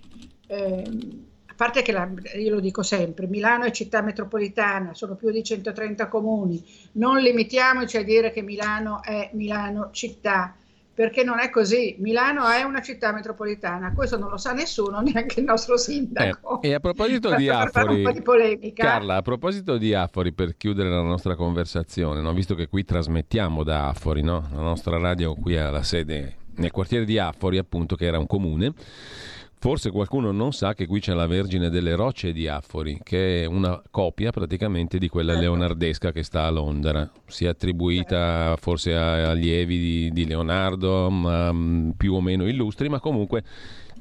eh, 0.47 0.83
a 1.45 1.53
parte 1.55 1.81
che 1.81 1.91
la, 1.91 2.09
io 2.37 2.53
lo 2.53 2.59
dico 2.59 2.81
sempre, 2.81 3.27
Milano 3.27 3.65
è 3.65 3.71
città 3.71 4.01
metropolitana, 4.01 4.93
sono 4.93 5.15
più 5.15 5.31
di 5.31 5.43
130 5.43 6.07
comuni, 6.07 6.63
non 6.93 7.19
limitiamoci 7.19 7.97
a 7.97 8.03
dire 8.03 8.31
che 8.31 8.41
Milano 8.41 9.03
è 9.03 9.29
Milano 9.33 9.89
città, 9.91 10.55
perché 10.93 11.23
non 11.23 11.39
è 11.39 11.49
così. 11.49 11.95
Milano 11.99 12.47
è 12.47 12.63
una 12.63 12.81
città 12.81 13.11
metropolitana, 13.11 13.93
questo 13.93 14.17
non 14.17 14.29
lo 14.29 14.37
sa 14.37 14.53
nessuno, 14.53 14.99
neanche 15.01 15.39
il 15.39 15.45
nostro 15.45 15.77
sindaco. 15.77 16.61
Eh, 16.61 16.69
e 16.69 16.73
a 16.73 16.79
proposito 16.79 17.33
di 17.35 17.49
Afori, 17.49 18.03
di 18.59 18.73
Carla, 18.73 19.15
a 19.15 19.21
proposito 19.21 19.77
di 19.77 19.93
Afori, 19.93 20.33
per 20.33 20.55
chiudere 20.57 20.89
la 20.89 21.01
nostra 21.01 21.35
conversazione, 21.35 22.21
no? 22.21 22.33
visto 22.33 22.55
che 22.55 22.67
qui 22.67 22.83
trasmettiamo 22.83 23.63
da 23.63 23.89
Afori, 23.89 24.21
no? 24.21 24.47
la 24.53 24.61
nostra 24.61 24.97
radio 24.97 25.35
qui 25.35 25.57
ha 25.57 25.69
la 25.69 25.83
sede 25.83 26.35
nel 26.55 26.71
quartiere 26.71 27.05
di 27.05 27.17
Affori, 27.17 27.57
appunto, 27.57 27.95
che 27.95 28.05
era 28.05 28.19
un 28.19 28.27
comune. 28.27 28.73
Forse 29.61 29.91
qualcuno 29.91 30.31
non 30.31 30.53
sa 30.53 30.73
che 30.73 30.87
qui 30.87 30.99
c'è 30.99 31.13
la 31.13 31.27
Vergine 31.27 31.69
delle 31.69 31.93
Rocce 31.93 32.31
di 32.31 32.47
Affori, 32.47 32.99
che 33.03 33.43
è 33.43 33.45
una 33.45 33.79
copia 33.91 34.31
praticamente 34.31 34.97
di 34.97 35.07
quella 35.07 35.33
certo. 35.33 35.47
leonardesca 35.47 36.11
che 36.11 36.23
sta 36.23 36.45
a 36.45 36.49
Londra. 36.49 37.07
Si 37.27 37.45
è 37.45 37.49
attribuita 37.49 38.47
certo. 38.47 38.57
forse 38.59 38.95
a 38.95 39.29
allievi 39.29 39.77
di, 39.77 40.11
di 40.11 40.25
Leonardo, 40.25 41.11
ma, 41.11 41.53
mm, 41.53 41.91
più 41.91 42.15
o 42.15 42.21
meno 42.21 42.47
illustri, 42.47 42.89
ma 42.89 42.99
comunque 42.99 43.43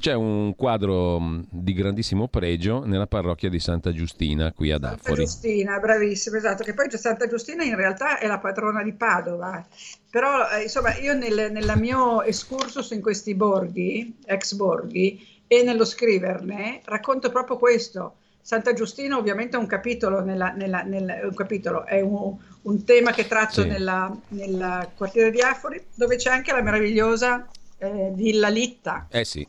c'è 0.00 0.14
un 0.14 0.56
quadro 0.56 1.20
mm, 1.20 1.40
di 1.50 1.74
grandissimo 1.74 2.26
pregio 2.26 2.84
nella 2.84 3.06
parrocchia 3.06 3.50
di 3.50 3.60
Santa 3.60 3.92
Giustina 3.92 4.50
qui 4.52 4.72
ad 4.72 4.82
Santa 4.82 4.96
Affori. 4.96 5.26
Santa 5.26 5.30
Giustina, 5.30 5.78
bravissimo, 5.78 6.36
esatto, 6.36 6.64
che 6.64 6.72
poi 6.72 6.90
Santa 6.90 7.28
Giustina 7.28 7.62
in 7.62 7.76
realtà 7.76 8.18
è 8.18 8.26
la 8.26 8.38
patrona 8.38 8.82
di 8.82 8.94
Padova, 8.94 9.64
però 10.10 10.48
eh, 10.48 10.62
insomma 10.62 10.96
io 10.96 11.12
nel, 11.12 11.52
nel 11.52 11.72
mio 11.76 12.22
excursus 12.22 12.90
in 12.92 13.02
questi 13.02 13.34
borghi, 13.34 14.16
ex 14.24 14.54
borghi, 14.54 15.44
e 15.46 15.62
nello 15.62 15.84
scriverne 15.84 16.80
racconto 16.84 17.30
proprio 17.30 17.58
questo. 17.58 18.14
Santa 18.40 18.72
Giustina 18.72 19.18
ovviamente 19.18 19.56
è 19.56 19.60
un 19.60 19.66
capitolo, 19.66 20.24
nella, 20.24 20.50
nella, 20.52 20.80
nel, 20.80 21.20
un, 21.24 21.34
capitolo 21.34 21.84
è 21.84 22.00
un, 22.00 22.36
un, 22.62 22.84
tema 22.84 23.12
che 23.12 23.28
tratto 23.28 23.60
sì. 23.60 23.68
nella, 23.68 24.16
nel 24.28 24.88
quartiere 24.96 25.30
di 25.30 25.42
Affori, 25.42 25.84
dove 25.94 26.16
c'è 26.16 26.30
anche 26.30 26.52
la 26.52 26.62
meravigliosa 26.62 27.46
eh, 27.80 28.12
Villa 28.14 28.48
Litta. 28.48 29.08
Eh 29.10 29.24
sì, 29.24 29.46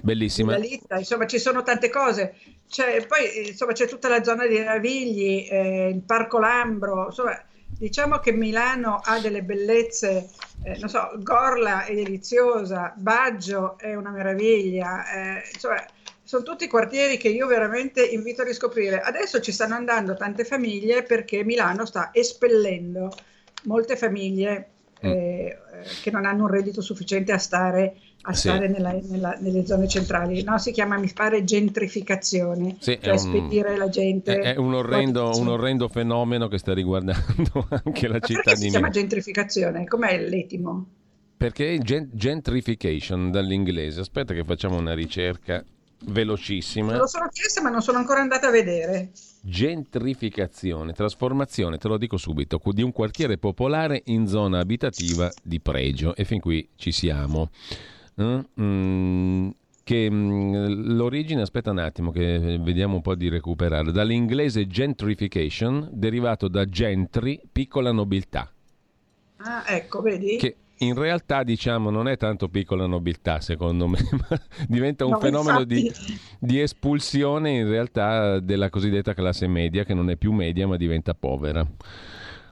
bellissima. 0.00 0.54
Villa 0.54 0.66
Litta, 0.66 0.98
insomma 0.98 1.26
ci 1.26 1.38
sono 1.38 1.62
tante 1.62 1.90
cose. 1.90 2.34
C'è, 2.68 3.06
poi 3.06 3.48
insomma 3.48 3.72
c'è 3.72 3.86
tutta 3.86 4.08
la 4.08 4.22
zona 4.22 4.46
di 4.46 4.58
Navigli, 4.58 5.46
eh, 5.50 5.88
il 5.88 6.02
Parco 6.02 6.38
Lambro, 6.38 7.06
insomma 7.06 7.38
diciamo 7.66 8.18
che 8.18 8.32
Milano 8.32 9.00
ha 9.02 9.18
delle 9.18 9.42
bellezze 9.42 10.28
eh, 10.64 10.78
non 10.78 10.88
so, 10.88 11.10
Gorla 11.18 11.84
è 11.84 11.94
deliziosa, 11.94 12.92
Baggio 12.96 13.76
è 13.78 13.94
una 13.94 14.10
meraviglia, 14.10 15.10
eh, 15.10 15.42
cioè 15.58 15.84
sono 16.22 16.44
tutti 16.44 16.68
quartieri 16.68 17.16
che 17.16 17.28
io 17.28 17.46
veramente 17.46 18.04
invito 18.04 18.42
a 18.42 18.44
riscoprire. 18.44 19.00
Adesso 19.00 19.40
ci 19.40 19.50
stanno 19.50 19.74
andando 19.74 20.14
tante 20.14 20.44
famiglie 20.44 21.02
perché 21.02 21.42
Milano 21.42 21.84
sta 21.84 22.10
espellendo 22.12 23.12
molte 23.64 23.96
famiglie. 23.96 24.68
Eh, 25.10 25.58
che 26.02 26.10
non 26.10 26.24
hanno 26.24 26.44
un 26.44 26.50
reddito 26.50 26.80
sufficiente 26.80 27.32
a 27.32 27.38
stare, 27.38 27.96
a 28.22 28.32
sì. 28.32 28.48
stare 28.48 28.68
nella, 28.68 28.92
nella, 28.92 29.36
nelle 29.40 29.66
zone 29.66 29.88
centrali. 29.88 30.42
No, 30.42 30.58
si 30.58 30.72
chiama, 30.72 30.96
mi 30.98 31.10
pare, 31.12 31.44
gentrificazione, 31.44 32.76
sì, 32.78 32.98
cioè 33.00 33.12
un, 33.12 33.18
spedire 33.18 33.76
la 33.76 33.88
gente. 33.88 34.38
È, 34.38 34.56
un, 34.56 34.74
orrendo, 34.74 35.30
un, 35.34 35.48
orrendo, 35.48 35.88
fenomeno 35.88 36.48
che 36.48 36.58
sta 36.58 36.72
riguardando 36.72 37.66
anche 37.84 38.08
la 38.08 38.18
Ma 38.20 38.26
città 38.26 38.52
di 38.52 38.58
Milano. 38.58 38.60
si 38.60 38.68
chiama 38.68 38.88
gentrificazione? 38.90 39.86
Com'è 39.86 40.18
l'etimo? 40.18 40.86
Perché 41.36 41.80
gentrification 41.80 43.32
dall'inglese, 43.32 44.00
aspetta 44.00 44.32
che 44.32 44.44
facciamo 44.44 44.76
una 44.76 44.94
ricerca 44.94 45.64
velocissima. 46.06 46.96
lo 46.96 47.06
sono 47.06 47.28
chiesta 47.28 47.60
ma 47.62 47.70
non 47.70 47.82
sono 47.82 47.98
ancora 47.98 48.20
andata 48.20 48.48
a 48.48 48.50
vedere. 48.50 49.10
Gentrificazione, 49.40 50.92
trasformazione, 50.92 51.78
te 51.78 51.88
lo 51.88 51.98
dico 51.98 52.16
subito, 52.16 52.60
di 52.64 52.82
un 52.82 52.92
quartiere 52.92 53.38
popolare 53.38 54.02
in 54.06 54.26
zona 54.26 54.60
abitativa 54.60 55.30
di 55.42 55.60
pregio 55.60 56.14
e 56.14 56.24
fin 56.24 56.40
qui 56.40 56.68
ci 56.76 56.92
siamo. 56.92 57.50
Mm, 58.20 59.48
che 59.82 60.10
mm, 60.10 60.94
l'origine, 60.94 61.42
aspetta 61.42 61.70
un 61.70 61.78
attimo 61.78 62.10
che 62.10 62.58
vediamo 62.60 62.96
un 62.96 63.02
po' 63.02 63.14
di 63.14 63.28
recuperare, 63.28 63.90
dall'inglese 63.90 64.66
gentrification, 64.66 65.88
derivato 65.92 66.48
da 66.48 66.64
gentry, 66.66 67.40
piccola 67.50 67.90
nobiltà. 67.90 68.50
Ah, 69.38 69.64
ecco, 69.66 70.02
vedi? 70.02 70.36
Che 70.36 70.56
in 70.82 70.94
realtà 70.94 71.42
diciamo 71.42 71.90
non 71.90 72.08
è 72.08 72.16
tanto 72.16 72.48
piccola 72.48 72.86
nobiltà 72.86 73.40
secondo 73.40 73.86
me, 73.86 73.98
ma 74.28 74.40
diventa 74.66 75.04
un 75.04 75.12
no, 75.12 75.20
fenomeno 75.20 75.64
di, 75.64 75.90
di, 76.38 76.60
espulsione 76.60 77.50
in 77.50 77.68
realtà 77.68 78.40
della 78.40 78.68
cosiddetta 78.68 79.14
classe 79.14 79.46
media 79.46 79.84
che 79.84 79.94
non 79.94 80.10
è 80.10 80.16
più 80.16 80.32
media 80.32 80.66
ma 80.66 80.76
diventa 80.76 81.14
povera. 81.14 81.66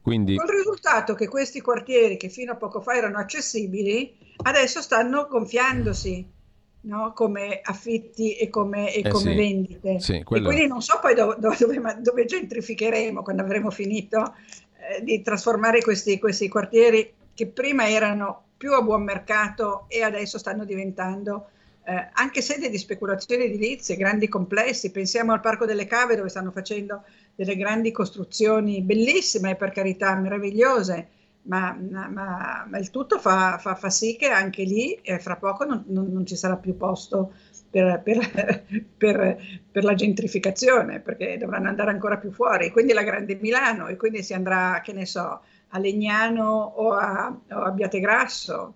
Quindi... 0.02 0.36
Con 0.36 0.46
il 0.46 0.52
risultato 0.52 1.14
che 1.14 1.28
questi 1.28 1.60
quartieri 1.60 2.16
che 2.16 2.30
fino 2.30 2.52
a 2.52 2.56
poco 2.56 2.80
fa 2.80 2.94
erano 2.94 3.18
accessibili 3.18 4.16
adesso 4.42 4.80
stanno 4.80 5.26
gonfiandosi. 5.28 6.38
No? 6.82 7.12
come 7.12 7.60
affitti 7.62 8.36
e 8.36 8.48
come, 8.48 8.90
e 8.94 9.00
eh 9.04 9.10
come 9.10 9.32
sì, 9.32 9.36
vendite. 9.36 10.00
Sì, 10.00 10.22
quello... 10.22 10.48
E 10.48 10.54
quindi 10.54 10.66
non 10.66 10.80
so 10.80 10.98
poi 10.98 11.14
dove, 11.14 11.36
dove, 11.38 11.56
dove 12.00 12.24
gentrificheremo 12.24 13.22
quando 13.22 13.42
avremo 13.42 13.70
finito 13.70 14.34
eh, 14.78 15.04
di 15.04 15.20
trasformare 15.20 15.82
questi, 15.82 16.18
questi 16.18 16.48
quartieri 16.48 17.12
che 17.40 17.46
prima 17.46 17.88
erano 17.88 18.48
più 18.58 18.74
a 18.74 18.82
buon 18.82 19.02
mercato 19.02 19.86
e 19.88 20.02
adesso 20.02 20.36
stanno 20.36 20.66
diventando 20.66 21.48
eh, 21.86 22.10
anche 22.12 22.42
sede 22.42 22.68
di 22.68 22.76
speculazioni 22.76 23.44
edilizie, 23.44 23.96
grandi 23.96 24.28
complessi. 24.28 24.90
Pensiamo 24.90 25.32
al 25.32 25.40
Parco 25.40 25.64
delle 25.64 25.86
Cave 25.86 26.16
dove 26.16 26.28
stanno 26.28 26.50
facendo 26.50 27.02
delle 27.34 27.56
grandi 27.56 27.92
costruzioni 27.92 28.82
bellissime, 28.82 29.56
per 29.56 29.70
carità, 29.70 30.14
meravigliose, 30.16 31.08
ma, 31.44 31.74
ma, 31.80 32.66
ma 32.68 32.78
il 32.78 32.90
tutto 32.90 33.18
fa, 33.18 33.56
fa, 33.56 33.74
fa, 33.74 33.88
sì 33.88 34.16
che 34.16 34.28
anche 34.28 34.62
lì 34.64 34.92
eh, 35.00 35.18
fra 35.18 35.36
poco 35.36 35.64
non, 35.64 35.84
non, 35.86 36.12
non, 36.12 36.26
ci 36.26 36.36
sarà 36.36 36.58
più 36.58 36.76
posto 36.76 37.32
per, 37.70 38.02
per, 38.04 38.18
per, 38.98 39.38
per, 39.72 39.84
la 39.84 39.94
gentrificazione, 39.94 41.00
perché 41.00 41.38
dovranno 41.38 41.68
andare 41.68 41.90
ancora 41.90 42.18
più 42.18 42.32
fuori. 42.32 42.68
Quindi 42.70 42.92
la 42.92 43.02
grande 43.02 43.38
Milano 43.40 43.86
e 43.86 43.96
quindi 43.96 44.22
si 44.22 44.34
andrà, 44.34 44.82
che 44.84 44.92
ne 44.92 45.06
so, 45.06 45.40
a 45.70 45.78
Legnano 45.78 46.44
o 46.48 46.92
a, 46.92 47.36
o 47.50 47.62
a 47.62 47.70
Biategrasso. 47.70 48.74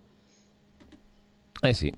Eh 1.60 1.72
sì. 1.72 1.92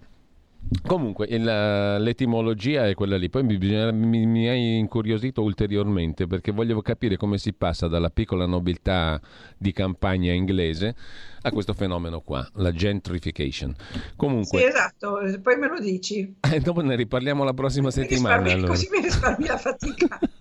Comunque, 0.84 1.26
il, 1.26 1.44
l'etimologia 1.44 2.88
è 2.88 2.94
quella 2.94 3.16
lì. 3.16 3.30
Poi 3.30 3.44
mi, 3.44 3.56
mi, 3.56 4.26
mi, 4.26 4.48
hai 4.48 4.78
incuriosito 4.78 5.42
ulteriormente 5.42 6.26
perché 6.26 6.50
voglio 6.50 6.80
capire 6.82 7.16
come 7.16 7.38
si 7.38 7.52
passa 7.52 7.86
dalla 7.86 8.10
piccola 8.10 8.46
nobiltà 8.46 9.20
di 9.56 9.72
campagna 9.72 10.32
inglese 10.32 10.94
a 11.42 11.52
questo 11.52 11.72
fenomeno 11.72 12.20
qua, 12.20 12.48
la 12.54 12.72
gentrification. 12.72 13.74
Comunque, 14.16 14.58
sì, 14.58 14.64
esatto, 14.64 15.20
poi 15.40 15.56
me 15.56 15.68
lo 15.68 15.78
dici. 15.78 16.34
Eh, 16.56 16.60
dopo 16.60 16.80
ne 16.80 16.96
riparliamo 16.96 17.44
la 17.44 17.52
prossima 17.52 17.90
settimana. 17.90 18.50
Allora. 18.50 18.68
Così 18.68 18.88
mi 18.90 19.02
risparmi 19.02 19.46
la 19.46 19.58
fatica. 19.58 20.18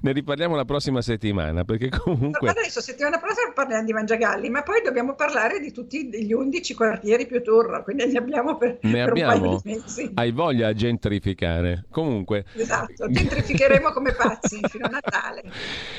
ne 0.00 0.12
riparliamo 0.12 0.56
la 0.56 0.64
prossima 0.64 1.02
settimana 1.02 1.64
perché 1.64 1.88
comunque... 1.88 2.48
Adesso 2.48 2.80
settimana 2.80 3.18
prossima 3.18 3.52
parliamo 3.52 3.84
di 3.84 3.92
Mangiagalli, 3.92 4.48
ma 4.50 4.62
poi 4.62 4.82
dobbiamo 4.82 5.14
parlare 5.14 5.60
di 5.60 5.72
tutti 5.72 6.08
gli 6.08 6.32
11 6.32 6.74
quartieri 6.74 7.26
più 7.26 7.42
turro, 7.42 7.82
quindi 7.82 8.06
ne 8.06 8.18
abbiamo 8.18 8.56
per, 8.56 8.78
ne 8.82 8.92
per 8.92 9.08
abbiamo. 9.08 9.62
Hai 10.14 10.32
voglia 10.32 10.68
a 10.68 10.72
gentrificare. 10.72 11.84
Comunque... 11.90 12.44
Esatto, 12.54 13.08
gentrificheremo 13.08 13.92
come 13.92 14.12
pazzi 14.12 14.60
fino 14.68 14.86
a 14.86 14.90
Natale. 14.90 15.42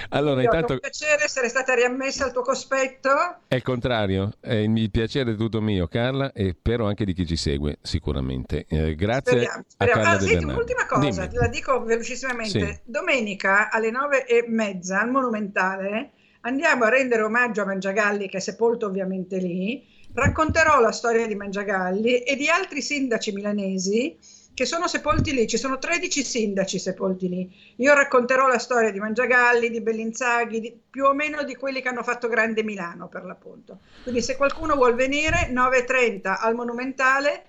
Allora, 0.09 0.41
Io 0.41 0.45
intanto... 0.45 0.73
È 0.73 0.75
un 0.75 0.79
piacere 0.79 1.23
essere 1.23 1.49
stata 1.49 1.73
riammessa 1.73 2.25
al 2.25 2.31
tuo 2.31 2.41
cospetto. 2.41 3.09
È 3.47 3.55
il 3.55 3.63
contrario, 3.63 4.33
è 4.39 4.53
il 4.55 4.91
piacere 4.91 5.36
tutto 5.36 5.62
mio 5.62 5.88
Carla 5.88 6.31
e 6.33 6.55
però 6.59 6.88
anche 6.88 7.05
di 7.05 7.13
chi 7.13 7.25
ci 7.25 7.36
segue 7.36 7.77
sicuramente. 7.81 8.65
Eh, 8.67 8.95
grazie 8.95 9.31
speriamo, 9.31 9.63
speriamo. 9.67 10.01
a 10.01 10.03
Carla 10.03 10.19
ah, 10.19 10.27
senti, 10.27 10.45
Un'ultima 10.45 10.86
cosa, 10.86 11.09
Dimmi. 11.09 11.27
te 11.29 11.38
la 11.38 11.47
dico 11.47 11.83
velocissimamente. 11.83 12.73
Sì. 12.73 12.79
Domenica 12.86 13.62
alle 13.69 13.91
nove 13.91 14.26
e 14.26 14.45
mezza 14.47 14.99
al 14.99 15.10
Monumentale 15.10 16.12
andiamo 16.41 16.86
a 16.86 16.89
rendere 16.89 17.23
omaggio 17.23 17.62
a 17.62 17.65
Mangiagalli 17.65 18.28
che 18.28 18.38
è 18.38 18.41
sepolto 18.41 18.86
ovviamente 18.86 19.38
lì. 19.38 19.86
Racconterò 20.13 20.80
la 20.80 20.91
storia 20.91 21.26
di 21.26 21.36
Mangiagalli 21.36 22.19
e 22.19 22.36
di 22.36 22.47
altri 22.47 22.82
sindaci 22.82 23.32
milanesi 23.32 24.17
che 24.54 24.65
sono 24.65 24.88
sepolti 24.88 25.34
lì, 25.34 25.47
ci 25.47 25.58
sono 25.58 25.80
13 25.80 26.23
sindaci 26.23 26.78
sepolti 26.78 27.28
lì. 27.28 27.52
Io 27.78 27.93
racconterò 27.93 28.47
la 28.47 28.60
storia 28.60 28.91
di 28.91 28.99
Mangiagalli, 28.99 29.71
di 29.71 29.82
Bellinzaghi, 29.82 30.60
di, 30.60 30.80
più 30.89 31.06
o 31.06 31.13
meno 31.13 31.43
di 31.43 31.56
quelli 31.56 31.82
che 31.82 31.89
hanno 31.89 32.04
fatto 32.04 32.28
grande 32.28 32.63
Milano 32.63 33.08
per 33.08 33.26
l'appunto. 33.26 33.80
Quindi 34.04 34.21
se 34.21 34.36
qualcuno 34.38 34.76
vuol 34.76 34.93
venire, 34.93 35.49
9.30 35.52 36.38
al 36.39 36.54
Monumentale, 36.54 37.45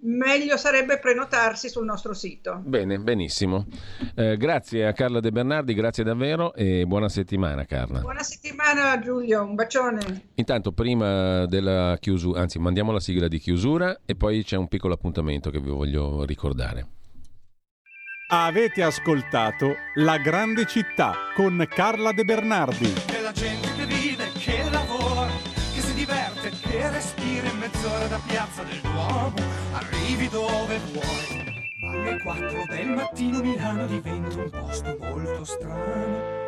meglio 0.00 0.56
sarebbe 0.56 0.98
prenotarsi 0.98 1.68
sul 1.68 1.84
nostro 1.84 2.14
sito. 2.14 2.60
Bene, 2.64 2.98
benissimo. 2.98 3.66
Eh, 4.14 4.36
grazie 4.36 4.86
a 4.86 4.92
Carla 4.92 5.20
De 5.20 5.30
Bernardi, 5.30 5.74
grazie 5.74 6.04
davvero 6.04 6.54
e 6.54 6.84
buona 6.86 7.08
settimana 7.08 7.64
Carla. 7.64 8.00
Buona 8.00 8.22
settimana 8.22 8.98
Giulio, 9.00 9.42
un 9.42 9.54
bacione. 9.54 10.30
Intanto 10.34 10.72
prima 10.72 11.46
della 11.46 11.96
chiusura, 11.98 12.40
anzi 12.40 12.58
mandiamo 12.58 12.92
la 12.92 13.00
sigla 13.00 13.28
di 13.28 13.38
chiusura 13.38 14.00
e 14.04 14.14
poi 14.14 14.44
c'è 14.44 14.56
un 14.56 14.68
piccolo 14.68 14.94
appuntamento 14.94 15.50
che 15.50 15.60
vi 15.60 15.70
voglio 15.70 16.24
ricordare. 16.24 16.86
Avete 18.30 18.82
ascoltato 18.82 19.74
La 19.94 20.18
grande 20.18 20.66
città 20.66 21.14
con 21.34 21.66
Carla 21.66 22.12
De 22.12 22.24
Bernardi. 22.24 22.92
Che 23.06 23.20
la 23.22 23.32
gente 23.32 23.68
che 23.74 23.86
vive, 23.86 24.26
che 24.38 24.68
lavora, 24.70 25.30
che 25.74 25.80
si 25.80 25.94
diverte, 25.94 26.50
che 26.50 26.90
respira 26.90 27.48
in 27.48 27.56
mezz'ora 27.56 28.06
da 28.06 28.20
piazza 28.26 28.62
del 28.64 28.80
Duomo 28.82 29.57
arrivi 29.78 30.28
dove 30.28 30.78
vuoi. 30.92 31.66
Ma 31.80 31.90
alle 31.92 32.20
4 32.22 32.64
del 32.68 32.88
mattino 32.88 33.40
Milano 33.40 33.86
diventa 33.86 34.36
un 34.36 34.50
posto 34.50 34.96
molto 35.00 35.44
strano 35.44 36.47